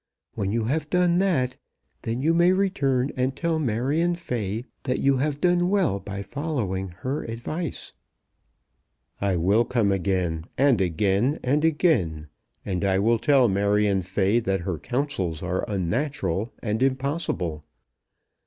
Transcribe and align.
When 0.33 0.51
you 0.51 0.63
have 0.63 0.89
done 0.89 1.19
that, 1.19 1.57
then 2.01 2.23
you 2.23 2.33
may 2.33 2.53
return 2.53 3.11
and 3.15 3.35
tell 3.35 3.59
Marion 3.59 4.15
Fay 4.15 4.65
that 4.81 4.97
you 4.97 5.17
have 5.17 5.39
done 5.39 5.69
well 5.69 5.99
by 5.99 6.23
following 6.23 6.87
her 7.05 7.23
advice." 7.25 7.93
"I 9.21 9.35
will 9.35 9.63
come 9.63 9.91
again, 9.91 10.45
and 10.57 10.81
again, 10.81 11.39
and 11.43 11.63
again, 11.63 12.29
and 12.65 12.83
I 12.83 12.97
will 12.97 13.19
tell 13.19 13.47
Marion 13.47 14.01
Fay 14.01 14.39
that 14.39 14.61
her 14.61 14.79
counsels 14.79 15.43
are 15.43 15.65
unnatural 15.69 16.51
and 16.63 16.81
impossible. 16.81 17.63